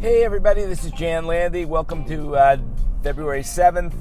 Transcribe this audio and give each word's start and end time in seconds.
Hey, 0.00 0.22
everybody, 0.22 0.62
this 0.62 0.84
is 0.84 0.92
Jan 0.92 1.26
Landy. 1.26 1.64
Welcome 1.64 2.04
to 2.04 2.36
uh, 2.36 2.56
February 3.02 3.42
7th. 3.42 3.92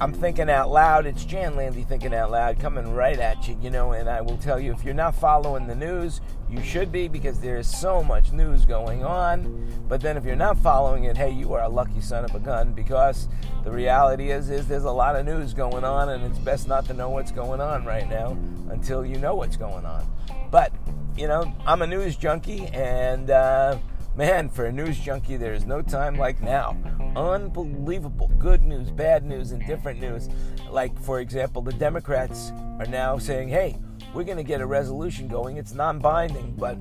I'm 0.00 0.12
thinking 0.12 0.48
out 0.48 0.70
loud. 0.70 1.06
It's 1.06 1.24
Jan 1.24 1.56
Landy 1.56 1.82
thinking 1.82 2.14
out 2.14 2.30
loud, 2.30 2.60
coming 2.60 2.94
right 2.94 3.18
at 3.18 3.48
you, 3.48 3.58
you 3.60 3.70
know. 3.70 3.92
And 3.92 4.08
I 4.08 4.20
will 4.20 4.36
tell 4.38 4.60
you 4.60 4.70
if 4.70 4.84
you're 4.84 4.94
not 4.94 5.16
following 5.16 5.66
the 5.66 5.74
news, 5.74 6.20
you 6.48 6.62
should 6.62 6.92
be 6.92 7.08
because 7.08 7.40
there's 7.40 7.66
so 7.66 8.04
much 8.04 8.30
news 8.30 8.64
going 8.64 9.04
on. 9.04 9.84
But 9.88 10.02
then 10.02 10.16
if 10.16 10.24
you're 10.24 10.36
not 10.36 10.56
following 10.58 11.04
it, 11.04 11.16
hey, 11.16 11.32
you 11.32 11.52
are 11.52 11.62
a 11.62 11.68
lucky 11.68 12.00
son 12.00 12.24
of 12.24 12.32
a 12.36 12.40
gun 12.40 12.74
because 12.74 13.28
the 13.64 13.72
reality 13.72 14.30
is, 14.30 14.50
is 14.50 14.68
there's 14.68 14.84
a 14.84 14.90
lot 14.92 15.16
of 15.16 15.26
news 15.26 15.52
going 15.52 15.82
on, 15.82 16.10
and 16.10 16.24
it's 16.24 16.38
best 16.38 16.68
not 16.68 16.86
to 16.86 16.94
know 16.94 17.10
what's 17.10 17.32
going 17.32 17.60
on 17.60 17.84
right 17.84 18.08
now 18.08 18.38
until 18.70 19.04
you 19.04 19.18
know 19.18 19.34
what's 19.34 19.56
going 19.56 19.84
on. 19.84 20.06
But 20.52 20.72
you 21.16 21.28
know, 21.28 21.52
I'm 21.66 21.82
a 21.82 21.86
news 21.86 22.16
junkie, 22.16 22.66
and 22.68 23.30
uh, 23.30 23.78
man, 24.16 24.48
for 24.48 24.66
a 24.66 24.72
news 24.72 24.98
junkie, 24.98 25.36
there 25.36 25.52
is 25.52 25.66
no 25.66 25.82
time 25.82 26.16
like 26.16 26.40
now. 26.42 26.76
Unbelievable. 27.16 28.30
Good 28.38 28.62
news, 28.62 28.90
bad 28.90 29.24
news, 29.24 29.52
and 29.52 29.64
different 29.66 30.00
news. 30.00 30.28
Like, 30.70 30.98
for 31.02 31.20
example, 31.20 31.62
the 31.62 31.72
Democrats 31.72 32.52
are 32.78 32.86
now 32.86 33.18
saying, 33.18 33.48
hey, 33.48 33.78
we're 34.14 34.24
going 34.24 34.38
to 34.38 34.42
get 34.44 34.60
a 34.60 34.66
resolution 34.66 35.28
going. 35.28 35.56
It's 35.56 35.74
non 35.74 35.98
binding, 35.98 36.54
but 36.56 36.78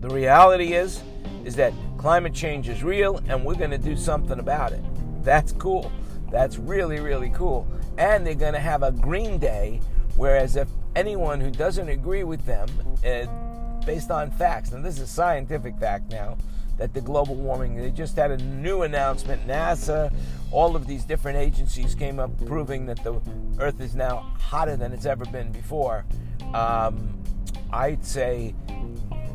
the 0.00 0.08
reality 0.08 0.74
is, 0.74 1.02
is 1.44 1.54
that 1.56 1.72
climate 1.98 2.34
change 2.34 2.68
is 2.68 2.82
real 2.82 3.18
and 3.28 3.44
we're 3.44 3.54
going 3.54 3.70
to 3.70 3.78
do 3.78 3.96
something 3.96 4.38
about 4.38 4.72
it. 4.72 4.82
That's 5.22 5.52
cool. 5.52 5.92
That's 6.30 6.58
really, 6.58 7.00
really 7.00 7.30
cool. 7.30 7.66
And 7.98 8.26
they're 8.26 8.34
going 8.34 8.54
to 8.54 8.60
have 8.60 8.82
a 8.82 8.92
green 8.92 9.38
day, 9.38 9.80
whereas 10.16 10.56
if 10.56 10.68
anyone 10.96 11.40
who 11.40 11.50
doesn't 11.50 11.88
agree 11.88 12.24
with 12.24 12.44
them, 12.46 12.68
uh, 13.04 13.26
based 13.84 14.10
on 14.10 14.30
facts, 14.30 14.72
and 14.72 14.84
this 14.84 14.98
is 14.98 15.10
scientific 15.10 15.78
fact 15.78 16.10
now, 16.10 16.36
that 16.80 16.94
the 16.94 17.00
global 17.00 17.34
warming, 17.34 17.76
they 17.76 17.90
just 17.90 18.16
had 18.16 18.30
a 18.30 18.38
new 18.38 18.82
announcement. 18.82 19.46
NASA, 19.46 20.12
all 20.50 20.74
of 20.74 20.86
these 20.86 21.04
different 21.04 21.36
agencies 21.36 21.94
came 21.94 22.18
up 22.18 22.30
proving 22.46 22.86
that 22.86 23.04
the 23.04 23.20
Earth 23.58 23.80
is 23.80 23.94
now 23.94 24.32
hotter 24.38 24.76
than 24.76 24.92
it's 24.92 25.04
ever 25.04 25.26
been 25.26 25.52
before. 25.52 26.06
Um, 26.54 27.22
I'd 27.72 28.04
say, 28.04 28.54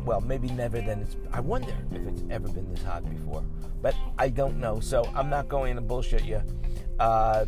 well, 0.06 0.22
maybe 0.22 0.50
never 0.50 0.82
than 0.82 1.02
it's. 1.02 1.16
I 1.32 1.40
wonder 1.40 1.74
if 1.92 2.02
it's 2.08 2.24
ever 2.30 2.48
been 2.48 2.68
this 2.74 2.84
hot 2.84 3.08
before, 3.10 3.44
but 3.82 3.96
I 4.18 4.30
don't 4.30 4.60
know. 4.60 4.80
So 4.80 5.10
I'm 5.16 5.30
not 5.30 5.48
going 5.48 5.76
to 5.76 5.82
bullshit 5.82 6.26
you. 6.26 6.42
Uh, 7.00 7.46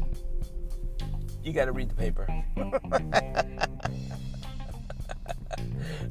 you 1.44 1.54
got 1.54 1.66
to 1.66 1.72
read 1.72 1.90
the 1.90 1.96
paper. 1.96 2.28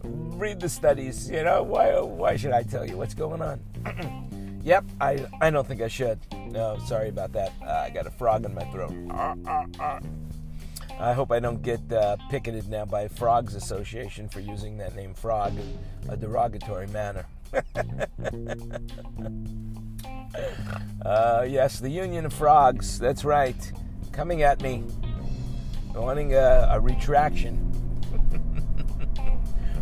read 0.03 0.61
the 0.61 0.69
studies. 0.69 1.31
You 1.31 1.45
know 1.45 1.63
why? 1.63 1.99
Why 2.01 2.37
should 2.37 2.53
I 2.53 2.63
tell 2.63 2.87
you 2.87 2.97
what's 2.97 3.15
going 3.15 3.43
on? 3.43 3.61
yep, 4.63 4.85
I 5.01 5.27
I 5.41 5.51
don't 5.51 5.67
think 5.67 5.81
I 5.83 5.89
should. 5.89 6.19
No, 6.49 6.79
sorry 6.87 7.09
about 7.09 7.33
that. 7.33 7.53
Uh, 7.63 7.85
I 7.87 7.91
got 7.91 8.07
a 8.07 8.11
frog 8.11 8.45
in 8.45 8.55
my 8.55 8.65
throat. 8.65 8.95
I 10.99 11.13
hope 11.13 11.31
I 11.31 11.41
don't 11.41 11.61
get 11.63 11.81
uh, 11.93 12.17
picketed 12.31 12.69
now 12.69 12.87
by 12.87 13.07
Frogs 13.09 13.55
Association 13.55 14.31
for 14.31 14.41
using 14.41 14.79
that 14.79 14.97
name 14.97 15.13
frog 15.13 15.53
in 15.59 15.79
a 16.09 16.17
derogatory 16.17 16.87
manner. 16.87 17.27
uh, 21.05 21.45
yes, 21.47 21.81
the 21.81 21.91
Union 21.91 22.25
of 22.25 22.33
Frogs. 22.33 22.99
That's 22.99 23.27
right. 23.27 23.73
Coming 24.13 24.43
at 24.43 24.63
me, 24.63 24.85
wanting 25.95 26.33
a, 26.35 26.69
a 26.71 26.81
retraction. 26.81 27.76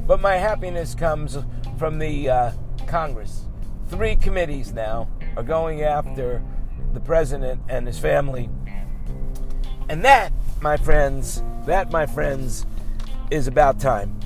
But 0.06 0.20
my 0.20 0.36
happiness 0.36 0.94
comes 0.94 1.38
from 1.78 1.98
the 1.98 2.28
uh, 2.28 2.52
Congress. 2.86 3.42
Three 3.88 4.16
committees 4.16 4.72
now 4.72 5.08
are 5.36 5.42
going 5.42 5.82
after 5.82 6.42
the 6.92 7.00
president 7.00 7.60
and 7.68 7.86
his 7.86 7.98
family. 7.98 8.48
And 9.88 10.04
that, 10.04 10.32
my 10.60 10.76
friends, 10.76 11.42
that, 11.66 11.90
my 11.90 12.06
friends, 12.06 12.66
is 13.30 13.46
about 13.46 13.80
time. 13.80 14.18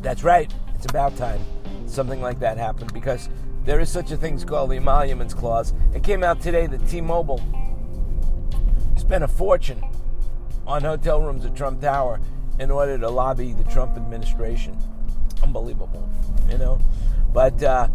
That's 0.00 0.22
right, 0.22 0.52
it's 0.74 0.86
about 0.86 1.16
time 1.16 1.44
something 1.96 2.20
like 2.20 2.38
that 2.40 2.58
happened 2.58 2.92
because 2.92 3.28
there 3.64 3.80
is 3.80 3.88
such 3.88 4.10
a 4.10 4.16
thing 4.16 4.34
as 4.34 4.44
called 4.44 4.70
the 4.70 4.76
Emoluments 4.76 5.34
Clause. 5.34 5.72
It 5.94 6.02
came 6.02 6.22
out 6.22 6.40
today 6.40 6.66
that 6.66 6.86
T 6.88 7.00
Mobile 7.00 7.40
spent 8.96 9.24
a 9.24 9.28
fortune 9.28 9.82
on 10.66 10.82
hotel 10.82 11.20
rooms 11.22 11.44
at 11.44 11.56
Trump 11.56 11.80
Tower 11.80 12.20
in 12.58 12.70
order 12.70 12.98
to 12.98 13.08
lobby 13.08 13.52
the 13.52 13.64
Trump 13.64 13.96
administration. 13.96 14.76
Unbelievable, 15.42 16.08
you 16.48 16.58
know. 16.58 16.80
But 17.32 17.62
uh, 17.62 17.88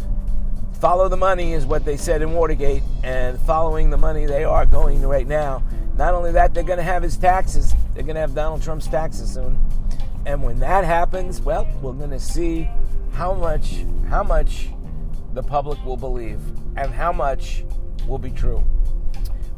follow 0.80 1.10
the 1.10 1.18
money 1.18 1.54
is 1.54 1.66
what 1.66 1.86
they 1.86 1.98
said 1.98 2.22
in 2.22 2.34
Watergate, 2.34 2.84
and 3.04 3.40
following 3.42 3.90
the 3.90 3.98
money 3.98 4.26
they 4.26 4.44
are 4.44 4.66
going 4.66 5.02
right 5.02 5.28
now. 5.28 5.64
Not 5.98 6.14
only 6.14 6.32
that, 6.34 6.54
they're 6.54 6.64
going 6.64 6.78
to 6.78 6.84
have 6.84 7.04
his 7.04 7.18
taxes. 7.18 7.74
They're 7.94 8.04
going 8.04 8.16
to 8.16 8.22
have 8.22 8.34
Donald 8.34 8.62
Trump's 8.62 8.88
taxes 8.88 9.34
soon. 9.34 9.60
And 10.26 10.44
when 10.44 10.60
that 10.60 10.84
happens, 10.84 11.42
well, 11.42 11.68
we're 11.82 11.94
going 11.94 12.12
to 12.12 12.20
see 12.20 12.70
how 13.14 13.34
much 13.34 13.84
how 14.08 14.24
much 14.24 14.70
the 15.34 15.44
public 15.44 15.84
will 15.86 15.98
believe 15.98 16.40
and 16.76 16.94
how 16.94 17.12
much 17.12 17.64
will 18.08 18.18
be 18.18 18.32
true. 18.32 18.64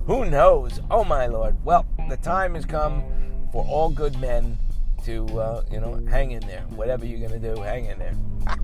Who 0.05 0.25
knows? 0.25 0.79
Oh 0.91 1.03
my 1.03 1.27
lord. 1.27 1.63
Well, 1.63 1.85
the 2.09 2.17
time 2.17 2.55
has 2.55 2.65
come 2.65 3.03
for 3.51 3.65
all 3.65 3.89
good 3.89 4.19
men 4.19 4.57
to, 5.03 5.25
uh, 5.39 5.63
you 5.71 5.79
know, 5.79 6.03
hang 6.09 6.31
in 6.31 6.41
there. 6.41 6.61
Whatever 6.69 7.05
you're 7.05 7.19
going 7.19 7.41
to 7.41 7.55
do, 7.55 7.61
hang 7.61 7.85
in 7.85 7.99
there. 7.99 8.15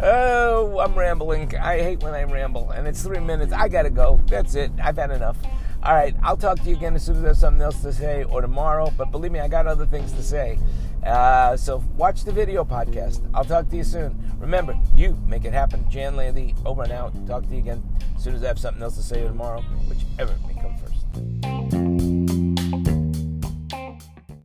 oh, 0.00 0.78
I'm 0.78 0.94
rambling. 0.94 1.54
I 1.56 1.80
hate 1.80 2.02
when 2.02 2.14
I 2.14 2.24
ramble. 2.24 2.70
And 2.70 2.86
it's 2.86 3.02
three 3.02 3.20
minutes. 3.20 3.52
I 3.52 3.68
got 3.68 3.82
to 3.82 3.90
go. 3.90 4.20
That's 4.26 4.54
it. 4.54 4.72
I've 4.82 4.96
had 4.96 5.10
enough. 5.10 5.36
All 5.82 5.94
right. 5.94 6.14
I'll 6.22 6.36
talk 6.36 6.60
to 6.60 6.70
you 6.70 6.76
again 6.76 6.94
as 6.94 7.04
soon 7.04 7.16
as 7.16 7.22
there's 7.22 7.38
something 7.38 7.62
else 7.62 7.80
to 7.82 7.92
say 7.92 8.24
or 8.24 8.40
tomorrow. 8.40 8.92
But 8.96 9.10
believe 9.10 9.32
me, 9.32 9.40
I 9.40 9.48
got 9.48 9.66
other 9.66 9.86
things 9.86 10.12
to 10.12 10.22
say. 10.22 10.58
Uh, 11.04 11.56
so 11.56 11.84
watch 11.96 12.24
the 12.24 12.32
video 12.32 12.64
podcast. 12.64 13.28
I'll 13.32 13.44
talk 13.44 13.68
to 13.70 13.76
you 13.76 13.84
soon. 13.84 14.20
Remember, 14.40 14.76
you 14.96 15.16
make 15.26 15.44
it 15.44 15.52
happen. 15.52 15.88
Jan 15.88 16.16
Landy, 16.16 16.54
over 16.64 16.82
and 16.82 16.92
out. 16.92 17.14
Talk 17.26 17.46
to 17.46 17.52
you 17.52 17.58
again 17.58 17.82
as 18.16 18.24
soon 18.24 18.34
as 18.34 18.42
I 18.42 18.48
have 18.48 18.58
something 18.58 18.82
else 18.82 18.96
to 18.96 19.02
say 19.02 19.22
or 19.22 19.28
tomorrow, 19.28 19.62
whichever 19.88 20.34
may 20.46 20.60
come 20.60 20.76
first. 20.76 21.75